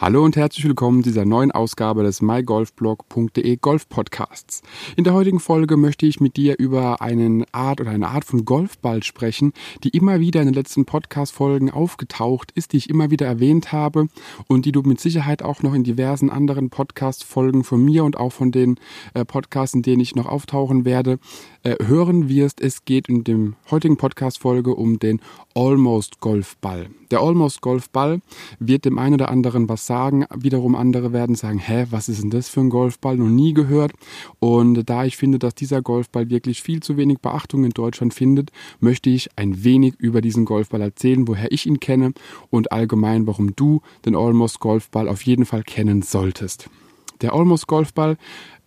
Hallo 0.00 0.24
und 0.24 0.34
herzlich 0.34 0.64
willkommen 0.64 1.04
zu 1.04 1.10
dieser 1.10 1.26
neuen 1.26 1.50
Ausgabe 1.50 2.02
des 2.04 2.22
mygolfblog.de 2.22 3.56
Golf 3.56 3.86
Podcasts. 3.86 4.62
In 4.96 5.04
der 5.04 5.12
heutigen 5.12 5.40
Folge 5.40 5.76
möchte 5.76 6.06
ich 6.06 6.20
mit 6.20 6.38
dir 6.38 6.58
über 6.58 7.02
eine 7.02 7.44
Art 7.52 7.82
oder 7.82 7.90
eine 7.90 8.08
Art 8.08 8.24
von 8.24 8.46
Golfball 8.46 9.02
sprechen, 9.02 9.52
die 9.84 9.90
immer 9.90 10.18
wieder 10.18 10.40
in 10.40 10.46
den 10.46 10.54
letzten 10.54 10.86
Podcast 10.86 11.34
Folgen 11.34 11.70
aufgetaucht 11.70 12.50
ist, 12.52 12.72
die 12.72 12.78
ich 12.78 12.88
immer 12.88 13.10
wieder 13.10 13.26
erwähnt 13.26 13.72
habe 13.72 14.06
und 14.46 14.64
die 14.64 14.72
du 14.72 14.80
mit 14.80 15.02
Sicherheit 15.02 15.42
auch 15.42 15.62
noch 15.62 15.74
in 15.74 15.84
diversen 15.84 16.30
anderen 16.30 16.70
Podcast 16.70 17.22
Folgen 17.22 17.62
von 17.62 17.84
mir 17.84 18.02
und 18.04 18.16
auch 18.16 18.32
von 18.32 18.52
den 18.52 18.80
äh, 19.12 19.26
Podcasts, 19.26 19.74
in 19.74 19.82
denen 19.82 20.00
ich 20.00 20.14
noch 20.14 20.24
auftauchen 20.24 20.86
werde, 20.86 21.18
äh, 21.62 21.76
hören 21.84 22.30
wirst. 22.30 22.62
Es 22.62 22.86
geht 22.86 23.10
in 23.10 23.22
dem 23.22 23.54
heutigen 23.70 23.98
Podcast 23.98 24.38
Folge 24.38 24.74
um 24.74 24.98
den 24.98 25.20
Almost 25.54 26.20
Golfball. 26.20 26.88
Der 27.10 27.20
Almost 27.20 27.60
Golfball 27.60 28.22
wird 28.60 28.86
dem 28.86 28.98
einen 28.98 29.14
oder 29.14 29.28
anderen 29.28 29.68
was 29.68 29.89
sagen. 29.90 30.24
Wiederum 30.32 30.76
andere 30.76 31.12
werden 31.12 31.34
sagen, 31.34 31.58
hä, 31.58 31.86
was 31.90 32.08
ist 32.08 32.22
denn 32.22 32.30
das 32.30 32.48
für 32.48 32.60
ein 32.60 32.70
Golfball? 32.70 33.16
Noch 33.16 33.28
nie 33.28 33.54
gehört. 33.54 33.90
Und 34.38 34.88
da 34.88 35.04
ich 35.04 35.16
finde, 35.16 35.40
dass 35.40 35.56
dieser 35.56 35.82
Golfball 35.82 36.30
wirklich 36.30 36.62
viel 36.62 36.80
zu 36.80 36.96
wenig 36.96 37.18
Beachtung 37.18 37.64
in 37.64 37.72
Deutschland 37.72 38.14
findet, 38.14 38.52
möchte 38.78 39.10
ich 39.10 39.30
ein 39.34 39.64
wenig 39.64 39.94
über 39.98 40.20
diesen 40.20 40.44
Golfball 40.44 40.80
erzählen, 40.80 41.26
woher 41.26 41.50
ich 41.50 41.66
ihn 41.66 41.80
kenne 41.80 42.12
und 42.50 42.70
allgemein, 42.70 43.26
warum 43.26 43.56
du 43.56 43.80
den 44.04 44.14
Almost 44.14 44.60
Golfball 44.60 45.08
auf 45.08 45.22
jeden 45.22 45.44
Fall 45.44 45.64
kennen 45.64 46.02
solltest. 46.02 46.70
Der 47.20 47.34
Almost 47.34 47.66
Golfball 47.66 48.16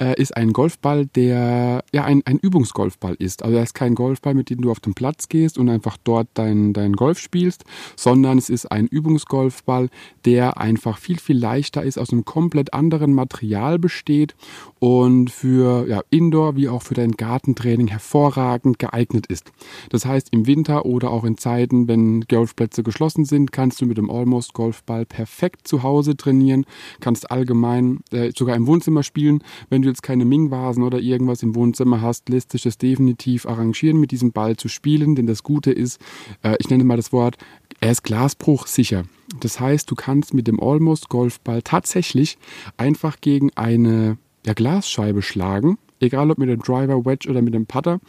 äh, 0.04 0.22
ist 0.22 0.36
ein 0.36 0.52
Golfball, 0.52 1.06
der 1.06 1.84
ja 1.94 2.04
ein, 2.04 2.24
ein 2.26 2.38
Übungsgolfball 2.38 3.16
ist. 3.20 3.44
Also 3.44 3.56
er 3.56 3.64
ist 3.64 3.74
kein 3.74 3.96
Golfball, 3.96 4.34
mit 4.34 4.50
dem 4.50 4.62
du 4.62 4.70
auf 4.70 4.82
den 4.82 4.94
Platz 4.94 5.30
gehst 5.30 5.58
und 5.58 5.70
einfach 5.70 5.98
dort 6.04 6.28
dein, 6.34 6.74
dein 6.74 6.94
Golf 6.94 7.20
spielst, 7.20 7.64
sondern 7.96 8.38
es 8.38 8.50
ist 8.50 8.66
ein 8.66 8.88
Übungsgolfball, 8.88 9.90
der 10.26 10.58
einfach 10.58 10.98
viel, 10.98 11.20
viel 11.20 11.38
leichter 11.38 11.84
ist, 11.84 11.98
aus 11.98 12.12
einem 12.12 12.26
komplett 12.26 12.74
anderen 12.74 13.14
Material 13.14 13.80
besteht 13.80 14.36
und 14.80 15.32
für 15.32 15.88
ja, 15.88 16.02
Indoor 16.10 16.58
wie 16.58 16.68
auch 16.68 16.82
für 16.82 16.96
dein 16.96 17.14
Gartentraining 17.14 17.88
hervorragend 17.88 18.80
geeignet 18.80 19.28
ist. 19.28 19.54
Das 19.90 20.06
heißt, 20.06 20.30
im 20.32 20.48
Winter 20.48 20.86
oder 20.86 21.12
auch 21.12 21.24
in 21.24 21.38
Zeiten, 21.38 21.88
wenn 21.88 22.22
Golfplätze 22.22 22.84
geschlossen 22.84 23.24
sind, 23.24 23.54
kannst 23.54 23.80
du 23.80 23.86
mit 23.86 23.98
dem 23.98 24.10
Almost 24.10 24.54
Golfball 24.54 25.06
perfekt 25.06 25.66
zu 25.68 25.84
Hause 25.84 26.18
trainieren, 26.18 26.66
kannst 27.00 27.32
allgemein 27.32 28.02
äh, 28.12 28.32
sogar 28.36 28.58
im 28.58 28.68
Wohnzimmer 28.68 29.04
spielen, 29.04 29.42
wenn 29.70 29.82
du 29.82 29.93
jetzt 29.94 30.04
keine 30.04 30.26
Ming-Vasen 30.26 30.84
oder 30.84 31.00
irgendwas 31.00 31.44
im 31.44 31.56
Wohnzimmer 31.56 32.02
hast, 32.02 32.30
lässt 32.30 32.52
sich 32.52 32.64
das 32.64 32.78
definitiv 32.78 33.46
arrangieren, 33.46 34.00
mit 34.00 34.12
diesem 34.12 34.32
Ball 34.32 34.58
zu 34.58 34.68
spielen. 34.68 35.16
Denn 35.16 35.28
das 35.28 35.44
Gute 35.44 35.72
ist, 35.72 36.02
äh, 36.42 36.56
ich 36.60 36.70
nenne 36.70 36.84
mal 36.84 36.98
das 36.98 37.14
Wort, 37.14 37.38
er 37.80 37.92
ist 37.92 38.04
glasbruchsicher. 38.04 39.04
Das 39.40 39.60
heißt, 39.60 39.90
du 39.90 39.96
kannst 39.96 40.34
mit 40.34 40.48
dem 40.48 40.60
Almost 40.60 41.10
Golfball 41.10 41.62
tatsächlich 41.62 42.38
einfach 42.78 43.22
gegen 43.22 43.52
eine 43.56 44.18
ja, 44.46 44.54
Glasscheibe 44.54 45.22
schlagen 45.22 45.78
egal 46.04 46.30
ob 46.30 46.38
mit 46.38 46.50
dem 46.50 46.62
Driver, 46.62 47.06
Wedge 47.06 47.30
oder 47.30 47.42
mit 47.42 47.54
dem 47.54 47.66
Putter. 47.66 48.00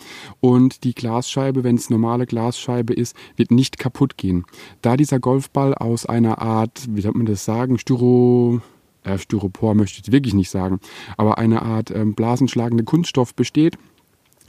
Und 0.41 0.84
die 0.84 0.94
Glasscheibe, 0.94 1.64
wenn 1.64 1.76
es 1.76 1.91
normale 1.91 2.26
Glasscheibe 2.26 2.92
ist, 2.92 3.16
wird 3.36 3.50
nicht 3.50 3.78
kaputt 3.78 4.16
gehen. 4.16 4.44
Da 4.82 4.96
dieser 4.96 5.20
Golfball 5.20 5.74
aus 5.74 6.04
einer 6.04 6.42
Art, 6.42 6.86
wie 6.88 7.00
soll 7.00 7.12
man 7.12 7.26
das 7.26 7.44
sagen, 7.44 7.78
Styro, 7.78 8.60
äh, 9.05 9.19
Styropor 9.19 9.74
möchte 9.74 10.00
ich 10.02 10.12
wirklich 10.12 10.34
nicht 10.34 10.50
sagen, 10.50 10.80
aber 11.16 11.38
eine 11.38 11.62
Art 11.62 11.91
ähm, 11.91 12.14
blasenschlagende 12.14 12.84
Kunststoff 12.84 13.34
besteht, 13.34 13.78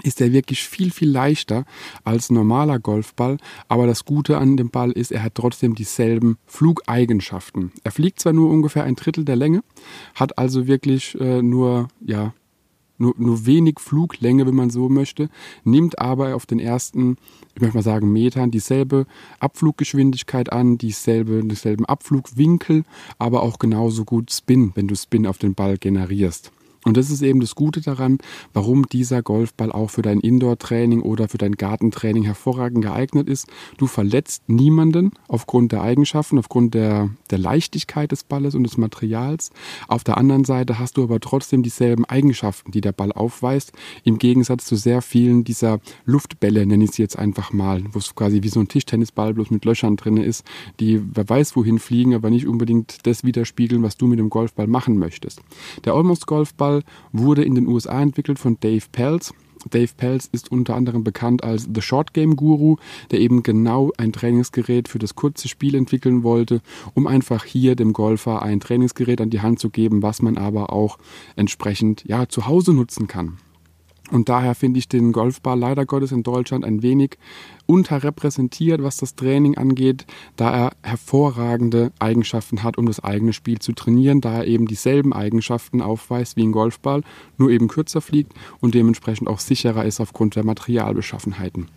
ist 0.03 0.21
er 0.21 0.33
wirklich 0.33 0.67
viel, 0.67 0.91
viel 0.91 1.09
leichter 1.09 1.65
als 2.03 2.29
normaler 2.29 2.79
Golfball. 2.79 3.37
Aber 3.67 3.87
das 3.87 4.05
Gute 4.05 4.37
an 4.37 4.57
dem 4.57 4.69
Ball 4.69 4.91
ist, 4.91 5.11
er 5.11 5.23
hat 5.23 5.35
trotzdem 5.35 5.75
dieselben 5.75 6.37
Flugeigenschaften. 6.45 7.71
Er 7.83 7.91
fliegt 7.91 8.19
zwar 8.19 8.33
nur 8.33 8.49
ungefähr 8.49 8.83
ein 8.83 8.95
Drittel 8.95 9.25
der 9.25 9.35
Länge, 9.35 9.63
hat 10.13 10.37
also 10.37 10.67
wirklich 10.67 11.19
äh, 11.19 11.41
nur, 11.41 11.87
ja, 12.01 12.33
nur, 12.97 13.13
nur 13.17 13.45
wenig 13.45 13.79
Fluglänge, 13.79 14.45
wenn 14.45 14.55
man 14.55 14.69
so 14.69 14.89
möchte, 14.89 15.29
nimmt 15.63 15.99
aber 15.99 16.35
auf 16.35 16.45
den 16.45 16.59
ersten, 16.59 17.17
ich 17.55 17.61
möchte 17.61 17.77
mal 17.77 17.83
sagen, 17.83 18.11
Metern 18.11 18.51
dieselbe 18.51 19.05
Abfluggeschwindigkeit 19.39 20.51
an, 20.51 20.77
dieselbe, 20.77 21.43
dieselben 21.43 21.85
Abflugwinkel, 21.85 22.83
aber 23.17 23.43
auch 23.43 23.59
genauso 23.59 24.05
gut 24.05 24.31
Spin, 24.31 24.71
wenn 24.75 24.87
du 24.87 24.95
Spin 24.95 25.27
auf 25.27 25.37
den 25.37 25.55
Ball 25.55 25.77
generierst. 25.77 26.51
Und 26.85 26.97
das 26.97 27.09
ist 27.09 27.23
eben 27.23 27.39
das 27.39 27.55
Gute 27.55 27.81
daran, 27.81 28.19
warum 28.53 28.87
dieser 28.87 29.23
Golfball 29.23 29.71
auch 29.71 29.89
für 29.89 30.03
dein 30.03 30.19
Indoor-Training 30.19 31.01
oder 31.01 31.27
für 31.27 31.39
dein 31.39 31.53
Gartentraining 31.53 32.23
hervorragend 32.23 32.83
geeignet 32.83 33.27
ist. 33.27 33.47
Du 33.77 33.87
verletzt 33.87 34.43
niemanden 34.47 35.11
aufgrund 35.27 35.71
der 35.71 35.81
Eigenschaften, 35.81 36.37
aufgrund 36.37 36.75
der, 36.75 37.09
der 37.31 37.39
Leichtigkeit 37.39 38.11
des 38.11 38.23
Balles 38.23 38.53
und 38.53 38.63
des 38.63 38.77
Materials. 38.77 39.49
Auf 39.87 40.03
der 40.03 40.17
anderen 40.17 40.45
Seite 40.45 40.77
hast 40.77 40.97
du 40.97 41.03
aber 41.03 41.19
trotzdem 41.19 41.63
dieselben 41.63 42.05
Eigenschaften, 42.05 42.71
die 42.71 42.81
der 42.81 42.91
Ball 42.91 43.11
aufweist, 43.11 43.71
im 44.03 44.19
Gegensatz 44.19 44.65
zu 44.65 44.75
sehr 44.75 45.01
vielen 45.01 45.43
dieser 45.43 45.79
Luftbälle, 46.05 46.67
nenne 46.67 46.83
ich 46.83 46.91
sie 46.91 47.01
jetzt 47.01 47.17
einfach 47.17 47.51
mal, 47.51 47.83
wo 47.93 47.97
es 47.97 48.13
quasi 48.13 48.43
wie 48.43 48.49
so 48.49 48.59
ein 48.59 48.67
Tischtennisball 48.67 49.33
bloß 49.33 49.49
mit 49.49 49.65
Löchern 49.65 49.95
drin 49.95 50.17
ist, 50.17 50.45
die 50.79 51.01
wer 51.13 51.27
weiß 51.27 51.55
wohin 51.55 51.79
fliegen, 51.79 52.13
aber 52.13 52.29
nicht 52.29 52.45
unbedingt 52.45 53.07
das 53.07 53.23
widerspiegeln, 53.23 53.81
was 53.81 53.97
du 53.97 54.05
mit 54.05 54.19
dem 54.19 54.29
Golfball 54.29 54.67
machen 54.67 54.99
möchtest. 54.99 55.41
Der 55.83 55.93
Almost 55.93 56.27
Golfball 56.27 56.74
Fußball 56.75 56.83
wurde 57.11 57.43
in 57.43 57.55
den 57.55 57.67
USA 57.67 58.01
entwickelt 58.01 58.39
von 58.39 58.57
Dave 58.59 58.85
Pelz. 58.91 59.33
Dave 59.71 59.91
Pelz 59.97 60.29
ist 60.31 60.51
unter 60.51 60.75
anderem 60.75 61.03
bekannt 61.03 61.43
als 61.43 61.67
The 61.73 61.81
Short 61.81 62.13
Game 62.13 62.35
Guru, 62.35 62.75
der 63.09 63.19
eben 63.19 63.41
genau 63.41 63.91
ein 63.97 64.13
Trainingsgerät 64.13 64.87
für 64.87 64.99
das 64.99 65.15
kurze 65.15 65.47
Spiel 65.47 65.73
entwickeln 65.73 66.21
wollte, 66.21 66.61
um 66.93 67.07
einfach 67.07 67.45
hier 67.45 67.75
dem 67.75 67.91
Golfer 67.91 68.43
ein 68.43 68.59
Trainingsgerät 68.59 69.21
an 69.21 69.31
die 69.31 69.41
Hand 69.41 69.59
zu 69.59 69.71
geben, 69.71 70.03
was 70.03 70.21
man 70.21 70.37
aber 70.37 70.71
auch 70.71 70.99
entsprechend 71.35 72.03
ja 72.05 72.29
zu 72.29 72.45
Hause 72.45 72.73
nutzen 72.73 73.07
kann. 73.07 73.37
Und 74.11 74.29
daher 74.29 74.53
finde 74.53 74.77
ich 74.77 74.87
den 74.87 75.11
Golfball 75.11 75.57
leider 75.57 75.85
Gottes 75.85 76.11
in 76.11 76.23
Deutschland 76.23 76.63
ein 76.63 76.83
wenig 76.83 77.17
unterrepräsentiert, 77.65 78.83
was 78.83 78.97
das 78.97 79.15
Training 79.15 79.57
angeht, 79.57 80.05
da 80.35 80.53
er 80.53 80.71
hervorragende 80.83 81.91
Eigenschaften 81.97 82.61
hat, 82.61 82.77
um 82.77 82.85
das 82.85 83.03
eigene 83.03 83.33
Spiel 83.33 83.59
zu 83.59 83.73
trainieren, 83.73 84.21
da 84.21 84.35
er 84.35 84.45
eben 84.45 84.67
dieselben 84.67 85.13
Eigenschaften 85.13 85.81
aufweist 85.81 86.37
wie 86.37 86.43
ein 86.43 86.51
Golfball, 86.51 87.01
nur 87.37 87.49
eben 87.49 87.67
kürzer 87.67 88.01
fliegt 88.01 88.33
und 88.59 88.75
dementsprechend 88.75 89.27
auch 89.27 89.39
sicherer 89.39 89.85
ist 89.85 89.99
aufgrund 89.99 90.35
der 90.35 90.45
Materialbeschaffenheiten. 90.45 91.67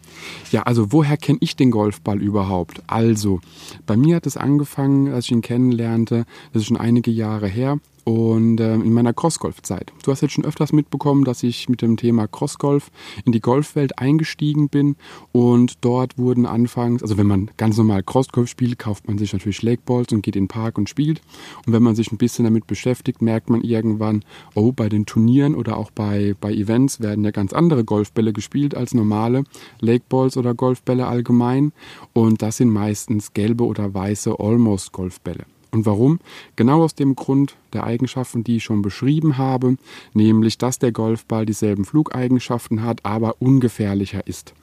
Ja, 0.53 0.65
also 0.65 0.93
woher 0.93 1.17
kenne 1.17 1.39
ich 1.41 1.57
den 1.57 1.71
Golfball 1.71 2.21
überhaupt? 2.21 2.83
Also, 2.87 3.41
bei 3.87 3.97
mir 3.97 4.17
hat 4.17 4.27
es 4.27 4.37
angefangen, 4.37 5.13
als 5.13 5.27
ich 5.27 5.33
ihn 5.33 5.43
kennenlernte, 5.43 6.27
das 6.53 6.63
ist 6.63 6.69
schon 6.69 6.77
einige 6.77 7.11
Jahre 7.11 7.49
her, 7.49 7.79
und 8.09 8.59
äh, 8.59 8.73
in 8.73 8.95
meiner 8.95 9.13
Crossgolf-Zeit. 9.13 9.93
Du 10.03 10.11
hast 10.11 10.23
jetzt 10.23 10.33
schon 10.33 10.47
öfters 10.47 10.73
mitbekommen, 10.73 11.25
dass 11.25 11.43
ich 11.43 11.69
mit 11.69 11.83
dem 11.83 11.99
Thema 11.99 12.27
Crossgolf 12.27 12.91
in 13.27 13.33
die 13.33 13.41
Golfwelt 13.43 13.99
eingestiegen 13.99 14.71
bin 14.71 14.97
und 15.31 15.85
dort 15.85 16.17
wurden 16.17 16.47
anfangs, 16.47 17.03
also 17.03 17.19
wenn 17.19 17.27
man 17.27 17.51
ganz 17.59 17.77
normal 17.77 18.03
Crossgolf 18.03 18.49
spielt, 18.49 18.79
kauft 18.79 19.07
man 19.09 19.19
sich 19.19 19.35
natürlich 19.35 19.61
Lakeballs 19.61 20.11
und 20.11 20.23
geht 20.23 20.37
in 20.37 20.45
den 20.45 20.49
Park 20.49 20.79
und 20.79 20.89
spielt. 20.89 21.21
Und 21.67 21.75
wenn 21.75 21.83
man 21.83 21.97
sich 21.97 22.11
ein 22.11 22.17
bisschen 22.17 22.47
damit 22.47 22.67
beschäftigt, 22.67 23.21
merkt 23.21 23.51
man 23.51 23.61
irgendwann, 23.61 24.25
oh, 24.55 24.73
bei 24.73 24.89
den 24.89 25.05
Turnieren 25.05 25.55
oder 25.55 25.77
auch 25.77 25.91
bei, 25.91 26.35
bei 26.41 26.51
Events 26.51 27.01
werden 27.01 27.25
ja 27.25 27.31
ganz 27.31 27.53
andere 27.53 27.85
Golfbälle 27.85 28.33
gespielt 28.33 28.75
als 28.75 28.95
normale 28.95 29.45
Lakeballs 29.81 30.39
oder 30.39 30.55
Golfbälle 30.55 31.07
allgemein. 31.07 31.73
Und 32.15 32.41
das 32.41 32.57
sind 32.57 32.71
meistens 32.71 33.35
gelbe 33.35 33.67
oder 33.67 33.93
weiße 33.93 34.35
Almost 34.39 34.93
Golfbälle. 34.93 35.45
Und 35.71 35.87
warum? 35.87 36.19
Genau 36.57 36.83
aus 36.83 36.95
dem 36.95 37.15
Grund 37.15 37.57
der 37.73 37.85
Eigenschaften, 37.85 38.43
die 38.43 38.57
ich 38.57 38.65
schon 38.65 38.83
beschrieben 38.83 39.37
habe, 39.37 39.77
nämlich 40.15 40.59
dass 40.59 40.79
der 40.79 40.93
Golfball 40.93 41.45
dieselben 41.45 41.85
Flugeigenschaften 41.85 42.83
hat, 42.83 43.05
aber 43.05 43.37
ungefährlicher 43.41 44.27
ist. 44.27 44.55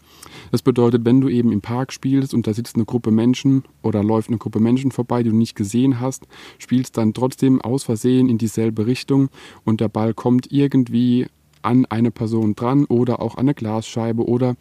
Das 0.51 0.61
bedeutet, 0.61 1.05
wenn 1.05 1.21
du 1.21 1.29
eben 1.29 1.51
im 1.51 1.61
Park 1.61 1.93
spielst 1.93 2.33
und 2.33 2.47
da 2.47 2.53
sitzt 2.53 2.75
eine 2.75 2.85
Gruppe 2.85 3.11
Menschen 3.11 3.63
oder 3.81 4.03
läuft 4.03 4.29
eine 4.29 4.37
Gruppe 4.37 4.59
Menschen 4.59 4.91
vorbei, 4.91 5.23
die 5.23 5.29
du 5.29 5.35
nicht 5.35 5.55
gesehen 5.55 5.99
hast, 5.99 6.23
spielst 6.57 6.97
dann 6.97 7.13
trotzdem 7.13 7.61
aus 7.61 7.83
Versehen 7.83 8.29
in 8.29 8.37
dieselbe 8.37 8.85
Richtung 8.85 9.29
und 9.63 9.81
der 9.81 9.89
Ball 9.89 10.13
kommt 10.13 10.51
irgendwie 10.51 11.27
an 11.61 11.85
eine 11.85 12.11
Person 12.11 12.55
dran 12.55 12.85
oder 12.85 13.21
auch 13.21 13.35
an 13.35 13.41
eine 13.41 13.53
Glasscheibe 13.53 14.27
oder 14.27 14.55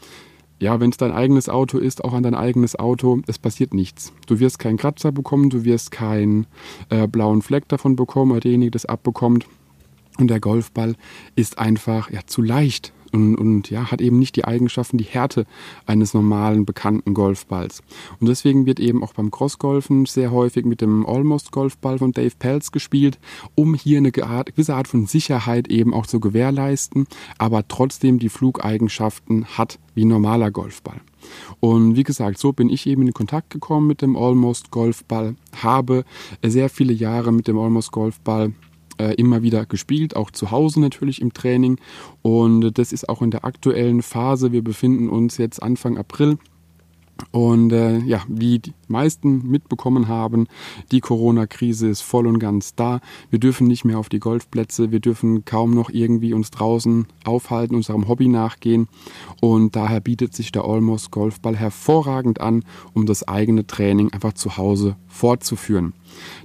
ja, 0.65 0.81
wenn 0.81 0.89
es 0.89 0.97
dein 0.97 1.13
eigenes 1.13 1.51
Auto 1.51 1.77
ist, 1.77 2.03
auch 2.03 2.15
an 2.15 2.23
dein 2.23 2.35
eigenes 2.35 2.75
Auto, 2.75 3.21
es 3.27 3.39
passiert 3.39 3.75
nichts. 3.75 4.15
Du 4.27 4.41
wirst 4.41 4.59
keinen 4.59 4.79
Kratzer 4.79 5.13
bekommen, 5.13 5.51
du 5.51 5.63
wirst 5.65 5.91
keinen 5.91 6.47
äh, 6.89 7.07
blauen 7.07 7.43
Fleck 7.43 7.69
davon 7.69 7.97
bekommen 7.97 8.31
oder 8.31 8.41
derjenige 8.41 8.71
das 8.71 8.87
abbekommt. 8.87 9.47
Und 10.19 10.29
der 10.29 10.41
Golfball 10.41 10.97
ist 11.37 11.59
einfach 11.59 12.11
ja, 12.11 12.21
zu 12.25 12.41
leicht 12.41 12.94
und, 13.15 13.37
und 13.37 13.71
ja, 13.71 13.91
hat 13.91 14.01
eben 14.01 14.19
nicht 14.19 14.35
die 14.35 14.45
Eigenschaften, 14.45 14.99
die 14.99 15.05
Härte 15.05 15.47
eines 15.87 16.15
normalen, 16.15 16.67
bekannten 16.67 17.15
Golfballs. 17.15 17.83
Und 18.19 18.29
deswegen 18.29 18.67
wird 18.67 18.81
eben 18.81 19.05
auch 19.05 19.15
beim 19.15 19.31
Crossgolfen 19.31 20.05
sehr 20.07 20.33
häufig 20.33 20.65
mit 20.65 20.81
dem 20.81 21.07
Almost 21.07 21.53
Golfball 21.53 21.99
von 21.99 22.13
Dave 22.13 22.35
Pelz 22.37 22.73
gespielt, 22.73 23.19
um 23.55 23.75
hier 23.75 23.99
eine 23.99 24.11
gewisse 24.11 24.75
Art 24.75 24.89
von 24.89 25.07
Sicherheit 25.07 25.69
eben 25.69 25.95
auch 25.95 26.07
zu 26.07 26.19
gewährleisten, 26.19 27.07
aber 27.39 27.67
trotzdem 27.69 28.19
die 28.19 28.29
Flugeigenschaften 28.29 29.47
hat 29.57 29.79
wie 29.95 30.05
normaler 30.05 30.51
Golfball. 30.51 31.01
Und 31.61 31.97
wie 31.97 32.03
gesagt, 32.03 32.39
so 32.39 32.53
bin 32.53 32.69
ich 32.69 32.87
eben 32.87 33.03
in 33.03 33.15
Kontakt 33.15 33.51
gekommen 33.51 33.87
mit 33.87 34.03
dem 34.03 34.17
Almost 34.17 34.73
Golfball, 34.73 35.37
habe 35.63 36.05
sehr 36.43 36.69
viele 36.69 36.93
Jahre 36.93 37.33
mit 37.33 37.47
dem 37.47 37.59
Almost 37.59 37.93
Golfball 37.93 38.53
äh, 38.99 39.15
immer 39.15 39.43
wieder 39.43 39.67
gespielt, 39.67 40.17
auch 40.17 40.31
zu 40.31 40.51
Hause 40.51 40.81
natürlich 40.81 41.21
im 41.21 41.33
Training. 41.33 41.79
Und 42.23 42.79
das 42.79 42.93
ist 42.93 43.09
auch 43.09 43.23
in 43.23 43.31
der 43.31 43.45
aktuellen 43.45 44.03
Phase. 44.03 44.53
Wir 44.53 44.63
befinden 44.63 45.09
uns 45.09 45.39
jetzt 45.39 45.63
Anfang 45.63 45.99
April. 45.99 46.39
Und 47.31 47.73
äh, 47.73 47.99
ja, 47.99 48.23
wie 48.29 48.61
meisten 48.95 49.51
mitbekommen 49.51 50.09
haben, 50.09 50.47
die 50.91 51.01
Corona-Krise 51.01 51.89
ist 51.89 52.01
voll 52.01 52.27
und 52.27 52.39
ganz 52.39 52.75
da. 52.75 53.01
Wir 53.31 53.39
dürfen 53.39 53.67
nicht 53.67 53.85
mehr 53.85 53.99
auf 53.99 54.09
die 54.09 54.21
Golfplätze, 54.21 54.91
wir 54.91 55.01
dürfen 55.01 55.45
kaum 55.45 55.73
noch 55.73 55.91
irgendwie 55.91 56.33
uns 56.33 56.51
draußen 56.51 57.07
aufhalten, 57.25 57.75
unserem 57.75 58.09
Hobby 58.09 58.29
nachgehen. 58.29 58.89
Und 59.41 59.77
daher 59.77 60.01
bietet 60.01 60.35
sich 60.35 60.53
der 60.53 60.65
Almost 60.65 61.11
Golfball 61.11 61.57
hervorragend 61.57 62.41
an, 62.41 62.65
um 62.93 63.07
das 63.07 63.27
eigene 63.27 63.67
Training 63.67 64.13
einfach 64.13 64.33
zu 64.33 64.57
Hause 64.57 64.97
fortzuführen. 65.09 65.93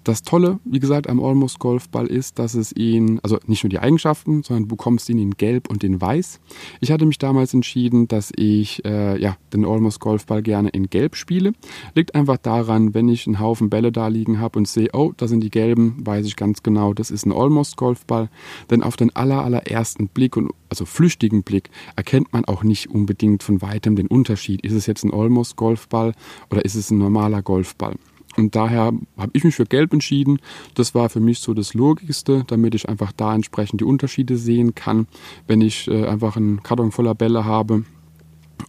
Das 0.03 0.23
Tolle, 0.23 0.59
wie 0.65 0.79
gesagt, 0.79 1.07
am 1.07 1.23
Almost 1.23 1.59
Golfball 1.59 2.07
ist, 2.07 2.39
dass 2.39 2.55
es 2.55 2.71
ihn, 2.75 3.19
also 3.23 3.37
nicht 3.45 3.63
nur 3.63 3.69
die 3.69 3.79
Eigenschaften, 3.79 4.43
sondern 4.43 4.63
du 4.63 4.75
bekommst 4.75 5.09
ihn 5.09 5.19
in 5.19 5.31
Gelb 5.31 5.69
und 5.69 5.83
in 5.83 6.01
Weiß. 6.01 6.39
Ich 6.79 6.91
hatte 6.91 7.05
mich 7.05 7.17
damals 7.17 7.53
entschieden, 7.53 8.07
dass 8.07 8.31
ich 8.35 8.83
äh, 8.85 9.19
ja, 9.21 9.37
den 9.53 9.65
Almost 9.65 9.99
Golfball 9.99 10.41
gerne 10.41 10.69
in 10.69 10.89
Gelb 10.89 11.15
spiele. 11.15 11.53
Liegt 11.95 12.15
einfach 12.15 12.37
daran, 12.41 12.93
wenn 12.93 13.09
ich 13.09 13.27
einen 13.27 13.39
Haufen 13.39 13.69
Bälle 13.69 13.91
da 13.91 14.07
liegen 14.07 14.39
habe 14.39 14.59
und 14.59 14.67
sehe, 14.67 14.89
oh, 14.93 15.13
da 15.15 15.27
sind 15.27 15.41
die 15.41 15.49
gelben, 15.49 15.97
weiß 16.05 16.25
ich 16.25 16.35
ganz 16.35 16.63
genau, 16.63 16.93
das 16.93 17.11
ist 17.11 17.25
ein 17.25 17.31
Almost 17.31 17.77
Golfball. 17.77 18.29
Denn 18.69 18.83
auf 18.83 18.95
den 18.95 19.15
aller, 19.15 19.43
allerersten 19.43 20.07
Blick 20.07 20.37
und 20.37 20.51
also 20.69 20.85
flüchtigen 20.85 21.43
Blick 21.43 21.69
erkennt 21.95 22.31
man 22.33 22.45
auch 22.45 22.63
nicht 22.63 22.89
unbedingt 22.89 23.43
von 23.43 23.61
weitem 23.61 23.95
den 23.95 24.07
Unterschied. 24.07 24.61
Ist 24.61 24.73
es 24.73 24.85
jetzt 24.85 25.03
ein 25.03 25.13
Almost 25.13 25.55
Golfball 25.55 26.13
oder 26.49 26.63
ist 26.65 26.75
es 26.75 26.91
ein 26.91 26.97
normaler 26.97 27.41
Golfball? 27.41 27.95
Und 28.37 28.55
daher 28.55 28.93
habe 29.17 29.31
ich 29.33 29.43
mich 29.43 29.55
für 29.55 29.65
Gelb 29.65 29.91
entschieden. 29.91 30.39
Das 30.75 30.95
war 30.95 31.09
für 31.09 31.19
mich 31.19 31.39
so 31.39 31.53
das 31.53 31.73
Logischste, 31.73 32.43
damit 32.47 32.75
ich 32.75 32.87
einfach 32.87 33.11
da 33.11 33.33
entsprechend 33.35 33.81
die 33.81 33.85
Unterschiede 33.85 34.37
sehen 34.37 34.75
kann, 34.75 35.07
wenn 35.47 35.61
ich 35.61 35.87
äh, 35.89 36.05
einfach 36.05 36.37
einen 36.37 36.63
Karton 36.63 36.91
voller 36.91 37.15
Bälle 37.15 37.45
habe. 37.45 37.83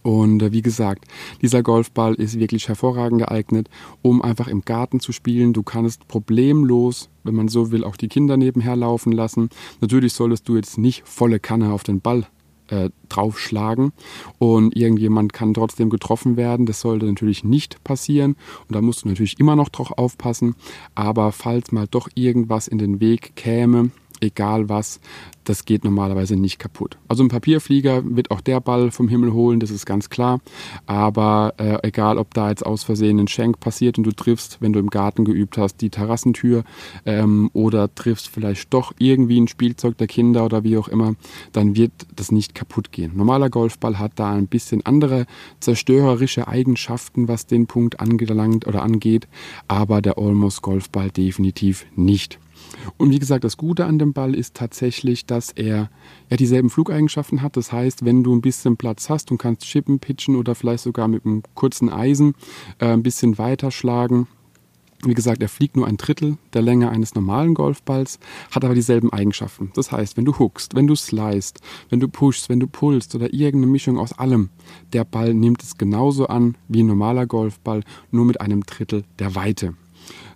Und 0.03 0.41
äh, 0.41 0.51
wie 0.51 0.61
gesagt, 0.61 1.05
dieser 1.41 1.63
Golfball 1.63 2.15
ist 2.15 2.39
wirklich 2.39 2.67
hervorragend 2.67 3.19
geeignet, 3.19 3.69
um 4.01 4.21
einfach 4.21 4.47
im 4.47 4.61
Garten 4.61 4.99
zu 4.99 5.11
spielen. 5.11 5.53
Du 5.53 5.63
kannst 5.63 6.07
problemlos, 6.07 7.09
wenn 7.23 7.35
man 7.35 7.47
so 7.47 7.71
will, 7.71 7.83
auch 7.83 7.95
die 7.95 8.07
Kinder 8.07 8.37
nebenher 8.37 8.75
laufen 8.75 9.11
lassen. 9.11 9.49
Natürlich 9.79 10.13
solltest 10.13 10.47
du 10.49 10.55
jetzt 10.55 10.77
nicht 10.77 11.07
volle 11.07 11.39
Kanne 11.39 11.71
auf 11.71 11.83
den 11.83 12.01
Ball 12.01 12.25
äh, 12.71 12.89
draufschlagen 13.09 13.91
und 14.39 14.75
irgendjemand 14.75 15.33
kann 15.33 15.53
trotzdem 15.53 15.89
getroffen 15.89 16.37
werden. 16.37 16.65
Das 16.65 16.81
sollte 16.81 17.05
natürlich 17.05 17.43
nicht 17.43 17.83
passieren 17.83 18.35
und 18.67 18.75
da 18.75 18.81
musst 18.81 19.03
du 19.03 19.09
natürlich 19.09 19.39
immer 19.39 19.55
noch 19.55 19.69
drauf 19.69 19.91
aufpassen. 19.97 20.55
Aber 20.95 21.31
falls 21.31 21.71
mal 21.71 21.87
doch 21.87 22.09
irgendwas 22.15 22.67
in 22.67 22.77
den 22.77 22.99
Weg 22.99 23.35
käme, 23.35 23.91
egal 24.21 24.69
was, 24.69 24.99
das 25.43 25.65
geht 25.65 25.83
normalerweise 25.83 26.35
nicht 26.35 26.59
kaputt. 26.59 26.97
Also 27.07 27.23
ein 27.23 27.29
Papierflieger 27.29 28.03
wird 28.05 28.31
auch 28.31 28.41
der 28.41 28.61
Ball 28.61 28.91
vom 28.91 29.07
Himmel 29.07 29.33
holen, 29.33 29.59
das 29.59 29.71
ist 29.71 29.85
ganz 29.85 30.09
klar. 30.09 30.39
Aber 30.85 31.53
äh, 31.57 31.79
egal, 31.87 32.17
ob 32.17 32.33
da 32.33 32.49
jetzt 32.49 32.65
aus 32.65 32.83
Versehen 32.83 33.19
ein 33.19 33.27
Schenk 33.27 33.59
passiert 33.59 33.97
und 33.97 34.03
du 34.03 34.11
triffst, 34.11 34.57
wenn 34.61 34.73
du 34.73 34.79
im 34.79 34.89
Garten 34.89 35.25
geübt 35.25 35.57
hast, 35.57 35.81
die 35.81 35.89
Terrassentür 35.89 36.63
ähm, 37.05 37.49
oder 37.53 37.93
triffst 37.93 38.29
vielleicht 38.29 38.73
doch 38.73 38.93
irgendwie 38.99 39.39
ein 39.39 39.47
Spielzeug 39.47 39.97
der 39.97 40.07
Kinder 40.07 40.45
oder 40.45 40.63
wie 40.63 40.77
auch 40.77 40.87
immer, 40.87 41.15
dann 41.51 41.75
wird 41.75 41.91
das 42.15 42.31
nicht 42.31 42.55
kaputt 42.55 42.91
gehen. 42.91 43.13
Normaler 43.15 43.49
Golfball 43.49 43.97
hat 43.97 44.13
da 44.15 44.31
ein 44.31 44.47
bisschen 44.47 44.85
andere 44.85 45.25
zerstörerische 45.59 46.47
Eigenschaften, 46.47 47.27
was 47.27 47.47
den 47.47 47.67
Punkt 47.67 47.99
angelangt 47.99 48.67
oder 48.67 48.83
angeht, 48.83 49.27
aber 49.67 50.01
der 50.01 50.17
Almost 50.17 50.61
Golfball 50.61 51.09
definitiv 51.09 51.85
nicht. 51.95 52.39
Und 52.97 53.11
wie 53.11 53.19
gesagt, 53.19 53.43
das 53.43 53.57
Gute 53.57 53.85
an 53.85 53.99
dem 53.99 54.13
Ball 54.13 54.35
ist 54.35 54.55
tatsächlich, 54.55 55.25
dass 55.25 55.51
er 55.51 55.89
ja 56.29 56.37
dieselben 56.37 56.69
Flugeigenschaften 56.69 57.41
hat. 57.41 57.57
Das 57.57 57.71
heißt, 57.71 58.05
wenn 58.05 58.23
du 58.23 58.35
ein 58.35 58.41
bisschen 58.41 58.77
Platz 58.77 59.09
hast 59.09 59.31
und 59.31 59.37
kannst 59.37 59.63
chippen, 59.63 59.99
pitchen 59.99 60.35
oder 60.35 60.55
vielleicht 60.55 60.83
sogar 60.83 61.07
mit 61.07 61.25
einem 61.25 61.43
kurzen 61.55 61.89
Eisen 61.89 62.33
äh, 62.79 62.87
ein 62.87 63.03
bisschen 63.03 63.37
weiter 63.37 63.71
schlagen, 63.71 64.27
wie 65.03 65.13
gesagt, 65.15 65.41
er 65.41 65.49
fliegt 65.49 65.75
nur 65.75 65.87
ein 65.87 65.97
Drittel 65.97 66.37
der 66.53 66.61
Länge 66.61 66.89
eines 66.89 67.15
normalen 67.15 67.55
Golfballs, 67.55 68.19
hat 68.51 68.63
aber 68.63 68.75
dieselben 68.75 69.11
Eigenschaften. 69.11 69.71
Das 69.73 69.91
heißt, 69.91 70.15
wenn 70.15 70.25
du 70.25 70.37
hookst, 70.37 70.75
wenn 70.75 70.85
du 70.85 70.95
slicest, 70.95 71.59
wenn 71.89 71.99
du 71.99 72.07
pushst, 72.07 72.49
wenn 72.49 72.59
du 72.59 72.67
pullst 72.67 73.15
oder 73.15 73.33
irgendeine 73.33 73.71
Mischung 73.71 73.97
aus 73.97 74.13
allem, 74.13 74.49
der 74.93 75.03
Ball 75.03 75.33
nimmt 75.33 75.63
es 75.63 75.77
genauso 75.77 76.27
an 76.27 76.55
wie 76.67 76.83
ein 76.83 76.87
normaler 76.87 77.25
Golfball, 77.25 77.83
nur 78.11 78.25
mit 78.25 78.41
einem 78.41 78.63
Drittel 78.63 79.03
der 79.17 79.33
Weite. 79.33 79.73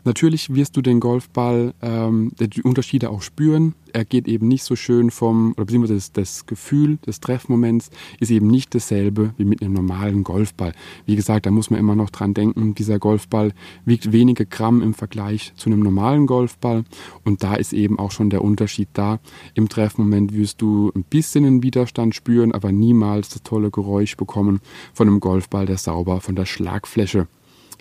Natürlich 0.05 0.53
wirst 0.53 0.77
du 0.77 0.83
den 0.83 0.99
Golfball, 0.99 1.73
ähm, 1.81 2.31
die 2.39 2.61
Unterschiede 2.61 3.09
auch 3.09 3.23
spüren. 3.23 3.73
Er 3.91 4.05
geht 4.05 4.27
eben 4.27 4.47
nicht 4.47 4.63
so 4.63 4.75
schön 4.75 5.09
vom, 5.09 5.53
oder 5.53 5.65
beziehungsweise 5.65 5.95
das, 5.95 6.11
das 6.11 6.45
Gefühl 6.45 6.97
des 6.97 7.21
Treffmoments 7.21 7.89
ist 8.19 8.29
eben 8.29 8.45
nicht 8.45 8.75
dasselbe 8.75 9.33
wie 9.37 9.45
mit 9.45 9.63
einem 9.63 9.73
normalen 9.73 10.23
Golfball. 10.23 10.73
Wie 11.07 11.15
gesagt, 11.15 11.47
da 11.47 11.51
muss 11.51 11.71
man 11.71 11.79
immer 11.79 11.95
noch 11.95 12.11
dran 12.11 12.35
denken, 12.35 12.75
dieser 12.75 12.99
Golfball 12.99 13.51
wiegt 13.83 14.11
wenige 14.11 14.45
Gramm 14.45 14.83
im 14.83 14.93
Vergleich 14.93 15.53
zu 15.55 15.69
einem 15.69 15.79
normalen 15.79 16.27
Golfball 16.27 16.83
und 17.23 17.41
da 17.41 17.55
ist 17.55 17.73
eben 17.73 17.97
auch 17.97 18.11
schon 18.11 18.29
der 18.29 18.43
Unterschied 18.43 18.89
da. 18.93 19.19
Im 19.55 19.69
Treffmoment 19.69 20.33
wirst 20.33 20.61
du 20.61 20.91
ein 20.95 21.03
bisschen 21.03 21.45
einen 21.45 21.63
Widerstand 21.63 22.13
spüren, 22.13 22.51
aber 22.51 22.71
niemals 22.71 23.29
das 23.29 23.41
tolle 23.41 23.71
Geräusch 23.71 24.17
bekommen 24.17 24.61
von 24.93 25.07
einem 25.07 25.19
Golfball, 25.19 25.65
der 25.65 25.79
sauber 25.79 26.21
von 26.21 26.35
der 26.35 26.45
Schlagfläche 26.45 27.27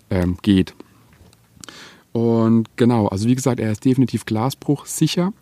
ähm, 0.08 0.38
geht. 0.40 0.74
Und 2.14 2.76
genau, 2.76 3.08
also 3.08 3.28
wie 3.28 3.34
gesagt, 3.34 3.58
er 3.58 3.72
ist 3.72 3.84
definitiv 3.84 4.24
glasbruchsicher. 4.24 5.32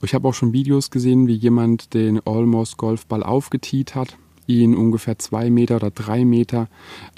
Ich 0.00 0.14
habe 0.14 0.26
auch 0.26 0.32
schon 0.32 0.54
Videos 0.54 0.90
gesehen, 0.90 1.26
wie 1.26 1.34
jemand 1.34 1.92
den 1.92 2.26
Almost 2.26 2.78
Golfball 2.78 3.22
aufgetiet 3.22 3.94
hat, 3.94 4.16
ihn 4.46 4.74
ungefähr 4.74 5.18
zwei 5.18 5.50
Meter 5.50 5.76
oder 5.76 5.90
drei 5.90 6.24
Meter 6.24 6.68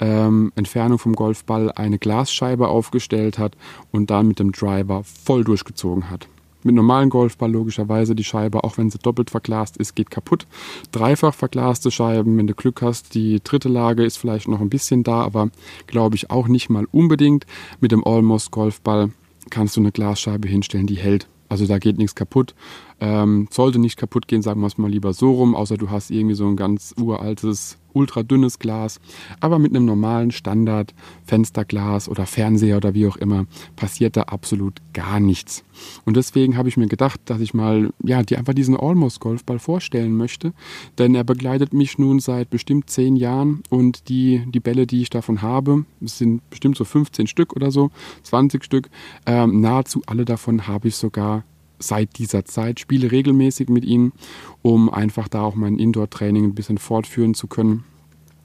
ähm, 0.01 0.51
Entfernung 0.57 0.99
vom 0.99 1.13
Golfball 1.13 1.71
eine 1.71 1.97
Glasscheibe 1.97 2.67
aufgestellt 2.67 3.39
hat 3.39 3.55
und 3.89 4.09
dann 4.09 4.27
mit 4.27 4.39
dem 4.39 4.51
Driver 4.51 5.05
voll 5.05 5.45
durchgezogen 5.45 6.09
hat. 6.09 6.27
Mit 6.65 6.73
normalen 6.73 7.11
Golfball 7.11 7.51
logischerweise 7.51 8.15
die 8.15 8.23
Scheibe, 8.23 8.63
auch 8.63 8.79
wenn 8.79 8.89
sie 8.89 8.97
doppelt 8.97 9.29
verglast 9.29 9.77
ist, 9.77 9.95
geht 9.95 10.09
kaputt. 10.09 10.47
Dreifach 10.91 11.35
verglaste 11.35 11.91
Scheiben, 11.91 12.39
wenn 12.39 12.47
du 12.47 12.55
Glück 12.55 12.81
hast, 12.81 13.13
die 13.13 13.39
dritte 13.43 13.69
Lage 13.69 14.03
ist 14.03 14.17
vielleicht 14.17 14.47
noch 14.47 14.61
ein 14.61 14.69
bisschen 14.71 15.03
da, 15.03 15.21
aber 15.21 15.51
glaube 15.85 16.15
ich 16.15 16.31
auch 16.31 16.47
nicht 16.47 16.71
mal 16.71 16.87
unbedingt. 16.91 17.45
Mit 17.81 17.91
dem 17.91 18.03
Almost 18.03 18.49
Golfball 18.49 19.11
kannst 19.51 19.77
du 19.77 19.81
eine 19.81 19.91
Glasscheibe 19.91 20.47
hinstellen, 20.47 20.87
die 20.87 20.95
hält. 20.95 21.27
Also 21.49 21.67
da 21.67 21.77
geht 21.77 21.99
nichts 21.99 22.15
kaputt. 22.15 22.55
Ähm, 22.99 23.47
sollte 23.51 23.77
nicht 23.77 23.97
kaputt 23.97 24.27
gehen, 24.27 24.41
sagen 24.41 24.61
wir 24.61 24.67
es 24.67 24.79
mal 24.79 24.89
lieber 24.89 25.13
so 25.13 25.33
rum, 25.33 25.53
außer 25.53 25.77
du 25.77 25.91
hast 25.91 26.09
irgendwie 26.09 26.33
so 26.33 26.47
ein 26.47 26.55
ganz 26.55 26.95
uraltes, 26.99 27.77
ultra 27.95 28.23
dünnes 28.23 28.59
Glas. 28.59 28.99
Aber 29.39 29.57
mit 29.57 29.75
einem 29.75 29.85
normalen 29.85 30.31
Standard 30.31 30.93
Fensterglas 31.25 32.07
oder 32.07 32.25
Fernseher 32.25 32.77
oder 32.77 32.93
wie 32.93 33.07
auch 33.07 33.17
immer 33.17 33.45
passiert 33.75 34.17
da 34.17 34.23
absolut 34.23 34.81
gar 34.93 35.19
nichts. 35.19 35.63
Und 36.05 36.17
deswegen 36.17 36.57
habe 36.57 36.69
ich 36.69 36.77
mir 36.77 36.87
gedacht, 36.87 37.19
dass 37.25 37.41
ich 37.41 37.53
mal 37.53 37.89
ja, 38.03 38.21
dir 38.23 38.37
einfach 38.37 38.53
diesen 38.53 38.77
Almost 38.77 39.19
Golfball 39.19 39.59
vorstellen 39.59 40.15
möchte, 40.15 40.53
denn 40.97 41.15
er 41.15 41.23
begleitet 41.23 41.73
mich 41.73 41.97
nun 41.97 42.19
seit 42.19 42.49
bestimmt 42.49 42.89
zehn 42.89 43.15
Jahren 43.15 43.63
und 43.69 44.09
die, 44.09 44.43
die 44.47 44.59
Bälle, 44.59 44.87
die 44.87 45.01
ich 45.01 45.09
davon 45.09 45.41
habe, 45.41 45.85
sind 46.01 46.47
bestimmt 46.49 46.77
so 46.77 46.85
15 46.85 47.27
Stück 47.27 47.55
oder 47.55 47.71
so, 47.71 47.91
20 48.23 48.63
Stück, 48.63 48.89
ähm, 49.25 49.61
nahezu 49.61 50.01
alle 50.05 50.25
davon 50.25 50.67
habe 50.67 50.87
ich 50.87 50.95
sogar 50.95 51.43
seit 51.79 52.17
dieser 52.17 52.45
Zeit, 52.45 52.79
spiele 52.79 53.11
regelmäßig 53.11 53.69
mit 53.69 53.85
ihnen, 53.85 54.13
um 54.61 54.89
einfach 54.89 55.27
da 55.27 55.41
auch 55.41 55.55
mein 55.55 55.77
Indoor-Training 55.77 56.43
ein 56.43 56.55
bisschen 56.55 56.77
fortführen 56.77 57.33
zu 57.33 57.47
können. 57.47 57.83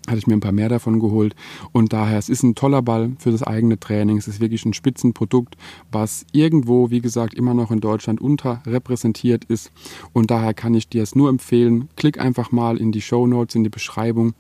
Hatte 0.07 0.19
ich 0.19 0.27
mir 0.27 0.35
ein 0.35 0.41
paar 0.41 0.51
mehr 0.51 0.71
davon 0.71 0.99
geholt 0.99 1.37
und 1.73 1.93
daher, 1.93 2.19
es 2.19 2.31
ist 2.31 2.43
ein 2.43 2.55
toller 2.55 2.81
Ball 2.83 3.13
für 3.19 3.31
das 3.31 3.43
eigene 3.43 3.79
Training. 3.79 4.17
Es 4.17 4.29
ist 4.29 4.41
wirklich 4.41 4.65
ein 4.65 4.73
Spitzenprodukt, 4.73 5.57
was 5.93 6.25
irgendwo, 6.33 6.91
wie 6.91 7.01
gesagt, 7.01 7.35
immer 7.35 7.55
noch 7.55 7.71
in 7.71 7.81
Deutschland 7.81 8.21
unterrepräsentiert 8.21 9.45
ist 9.45 9.71
und 10.13 10.31
daher 10.31 10.55
kann 10.55 10.75
ich 10.75 10.89
dir 10.89 11.03
es 11.03 11.15
nur 11.15 11.29
empfehlen. 11.29 11.91
Klick 11.97 12.19
einfach 12.19 12.51
mal 12.51 12.79
in 12.79 12.93
die 12.93 13.03
Show 13.03 13.27
Notes, 13.27 13.55
in 13.55 13.63
die 13.63 13.71
Beschreibung 13.71 14.33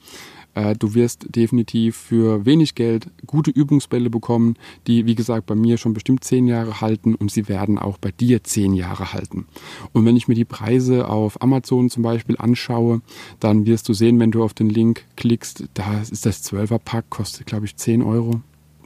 Äh, 0.55 0.75
du 0.75 0.95
wirst 0.95 1.35
definitiv 1.35 1.97
für 1.97 2.45
wenig 2.45 2.75
Geld 2.75 3.09
gute 3.27 3.51
Übungsbälle 3.51 4.11
bekommen, 4.11 4.57
die, 4.87 5.07
wie 5.07 5.15
gesagt, 5.15 5.47
bei 5.47 5.55
mir 5.55 5.79
schon 5.79 5.93
bestimmt 5.93 6.25
zehn 6.25 6.47
Jahre 6.47 6.81
halten 6.81 7.15
und 7.15 7.31
sie 7.31 7.49
werden 7.49 7.79
auch 7.79 7.99
bei 7.99 8.11
dir 8.11 8.43
zehn 8.45 8.75
Jahre 8.75 9.13
halten. 9.13 9.47
Und 9.93 10.05
wenn 10.05 10.17
ich 10.17 10.29
mir 10.29 10.35
die 10.35 10.45
Preise 10.45 11.09
auf 11.09 11.41
Amazon 11.43 11.91
zum 11.91 12.03
Beispiel 12.03 12.37
anschaue, 12.39 13.03
dann 13.39 13.67
wirst 13.67 13.89
du 13.89 13.93
sehen, 13.93 14.19
wenn 14.19 14.31
du 14.31 14.43
auf 14.43 14.55
den 14.55 14.69
Link 14.69 15.05
klickst, 15.17 15.65
da 15.75 16.01
ist 16.01 16.27
das 16.27 16.45
12er 16.45 16.79
Pack, 16.79 17.11
kostet 17.11 17.47
glaube 17.47 17.67
ich 17.67 17.77
10 17.77 18.03
Euro 18.03 18.41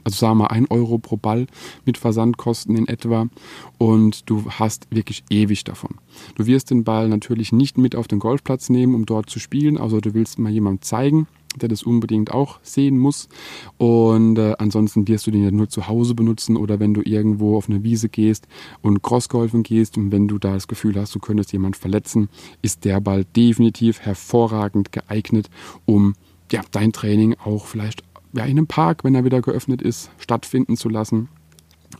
also 0.05 0.17
sagen 0.17 0.37
wir 0.37 0.43
mal 0.43 0.51
1 0.51 0.69
Euro 0.69 0.99
pro 0.99 1.17
Ball 1.17 1.47
mit 1.83 1.97
Versandkosten 1.97 2.77
in 2.77 2.87
etwa 2.87 3.27
und 3.79 4.29
du 4.29 4.45
hast 4.47 4.87
wirklich 4.91 5.23
ewig 5.31 5.63
davon. 5.63 5.95
Du 6.35 6.45
wirst 6.45 6.69
den 6.69 6.83
Ball 6.83 7.09
natürlich 7.09 7.51
nicht 7.51 7.77
mit 7.77 7.95
auf 7.95 8.07
den 8.07 8.19
Golfplatz 8.19 8.69
nehmen, 8.69 8.93
um 8.93 9.05
dort 9.05 9.29
zu 9.29 9.39
spielen, 9.39 9.77
außer 9.77 10.01
du 10.01 10.13
willst 10.13 10.37
mal 10.37 10.51
jemandem 10.51 10.83
zeigen, 10.83 11.27
der 11.61 11.69
das 11.69 11.83
unbedingt 11.83 12.31
auch 12.31 12.59
sehen 12.61 12.97
muss. 12.97 13.29
Und 13.77 14.37
äh, 14.37 14.55
ansonsten 14.57 15.07
wirst 15.07 15.27
du 15.27 15.31
den 15.31 15.43
ja 15.43 15.51
nur 15.51 15.69
zu 15.69 15.87
Hause 15.87 16.15
benutzen 16.15 16.57
oder 16.57 16.79
wenn 16.79 16.93
du 16.93 17.01
irgendwo 17.03 17.57
auf 17.57 17.69
eine 17.69 17.83
Wiese 17.83 18.09
gehst 18.09 18.47
und 18.81 19.01
Crossgolfen 19.01 19.63
gehst 19.63 19.97
und 19.97 20.11
wenn 20.11 20.27
du 20.27 20.37
da 20.37 20.53
das 20.53 20.67
Gefühl 20.67 20.99
hast, 20.99 21.13
du 21.15 21.19
könntest 21.19 21.53
jemand 21.53 21.75
verletzen, 21.75 22.29
ist 22.61 22.85
der 22.85 22.99
Ball 23.01 23.25
definitiv 23.25 24.01
hervorragend 24.01 24.91
geeignet, 24.91 25.49
um 25.85 26.15
ja, 26.51 26.61
dein 26.71 26.91
Training 26.91 27.35
auch 27.43 27.65
vielleicht 27.65 28.03
ja, 28.33 28.43
in 28.43 28.51
einem 28.51 28.67
Park, 28.67 29.03
wenn 29.03 29.15
er 29.15 29.23
wieder 29.23 29.41
geöffnet 29.41 29.81
ist, 29.81 30.11
stattfinden 30.17 30.77
zu 30.77 30.89
lassen. 30.89 31.29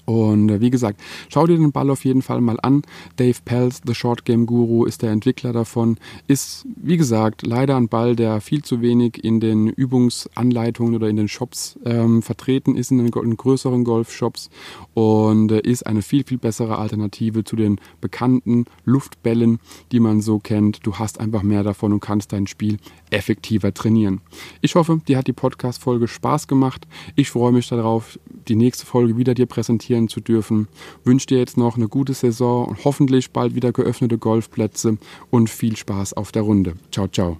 Und 0.05 0.49
äh, 0.49 0.61
wie 0.61 0.69
gesagt, 0.69 1.01
schau 1.29 1.47
dir 1.47 1.57
den 1.57 1.71
Ball 1.71 1.89
auf 1.89 2.05
jeden 2.05 2.21
Fall 2.21 2.41
mal 2.41 2.59
an. 2.61 2.83
Dave 3.17 3.37
Pelz, 3.43 3.81
The 3.85 3.95
Short 3.95 4.25
Game 4.25 4.45
Guru, 4.45 4.85
ist 4.85 5.01
der 5.01 5.11
Entwickler 5.11 5.53
davon. 5.53 5.97
Ist, 6.27 6.65
wie 6.75 6.97
gesagt, 6.97 7.45
leider 7.45 7.75
ein 7.75 7.87
Ball, 7.87 8.15
der 8.15 8.41
viel 8.41 8.63
zu 8.63 8.81
wenig 8.81 9.23
in 9.23 9.39
den 9.39 9.67
Übungsanleitungen 9.67 10.95
oder 10.95 11.09
in 11.09 11.15
den 11.15 11.27
Shops 11.27 11.79
ähm, 11.85 12.21
vertreten 12.21 12.75
ist, 12.75 12.91
in 12.91 12.97
den, 12.97 13.07
in 13.07 13.37
größeren 13.37 13.83
Golfshops. 13.83 14.49
Und 14.93 15.51
äh, 15.51 15.61
ist 15.61 15.87
eine 15.87 16.01
viel, 16.01 16.23
viel 16.23 16.37
bessere 16.37 16.77
Alternative 16.77 17.43
zu 17.43 17.55
den 17.55 17.79
bekannten 18.01 18.65
Luftbällen, 18.83 19.59
die 19.91 19.99
man 19.99 20.21
so 20.21 20.39
kennt. 20.39 20.85
Du 20.85 20.95
hast 20.95 21.19
einfach 21.19 21.43
mehr 21.43 21.63
davon 21.63 21.93
und 21.93 21.99
kannst 21.99 22.33
dein 22.33 22.47
Spiel 22.47 22.77
effektiver 23.09 23.73
trainieren. 23.73 24.21
Ich 24.61 24.75
hoffe, 24.75 25.01
dir 25.07 25.17
hat 25.17 25.27
die 25.27 25.33
Podcast-Folge 25.33 26.07
Spaß 26.07 26.47
gemacht. 26.47 26.87
Ich 27.15 27.29
freue 27.29 27.51
mich 27.51 27.67
darauf, 27.67 28.19
die 28.47 28.55
nächste 28.55 28.85
Folge 28.85 29.17
wieder 29.17 29.33
dir 29.33 29.45
präsentieren 29.75 30.07
zu 30.07 30.21
dürfen. 30.21 30.67
Wünsche 31.03 31.27
dir 31.27 31.39
jetzt 31.39 31.57
noch 31.57 31.75
eine 31.75 31.87
gute 31.87 32.13
Saison 32.13 32.67
und 32.67 32.85
hoffentlich 32.85 33.31
bald 33.31 33.55
wieder 33.55 33.71
geöffnete 33.71 34.17
Golfplätze 34.17 34.97
und 35.29 35.49
viel 35.49 35.75
Spaß 35.75 36.13
auf 36.13 36.31
der 36.31 36.43
Runde. 36.43 36.75
Ciao, 36.91 37.07
ciao. 37.07 37.37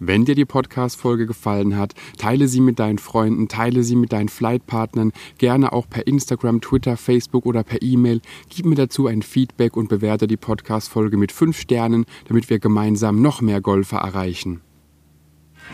Wenn 0.00 0.24
dir 0.24 0.34
die 0.34 0.44
Podcast-Folge 0.44 1.26
gefallen 1.26 1.76
hat, 1.76 1.94
teile 2.18 2.48
sie 2.48 2.60
mit 2.60 2.78
deinen 2.78 2.98
Freunden, 2.98 3.48
teile 3.48 3.84
sie 3.84 3.96
mit 3.96 4.12
deinen 4.12 4.28
Flightpartnern, 4.28 5.12
gerne 5.38 5.72
auch 5.72 5.88
per 5.88 6.06
Instagram, 6.06 6.60
Twitter, 6.60 6.96
Facebook 6.96 7.46
oder 7.46 7.62
per 7.62 7.80
E-Mail. 7.80 8.20
Gib 8.48 8.66
mir 8.66 8.74
dazu 8.74 9.06
ein 9.06 9.22
Feedback 9.22 9.76
und 9.76 9.88
bewerte 9.88 10.26
die 10.26 10.36
Podcast-Folge 10.36 11.16
mit 11.16 11.32
5 11.32 11.56
Sternen, 11.56 12.06
damit 12.26 12.50
wir 12.50 12.58
gemeinsam 12.58 13.22
noch 13.22 13.40
mehr 13.40 13.60
Golfer 13.60 13.98
erreichen 13.98 14.60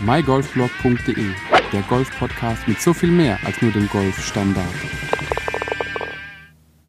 mygolfblog.de, 0.05 1.27
der 1.73 1.83
Golf-Podcast 1.83 2.67
mit 2.67 2.81
so 2.81 2.95
viel 2.95 3.11
mehr 3.11 3.39
als 3.45 3.61
nur 3.61 3.71
dem 3.73 3.89
Golfstandard. 3.89 5.20